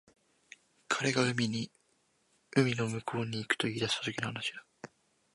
[0.87, 1.69] 彼が海
[2.75, 4.65] の向こうに行くと言い出したときの話だ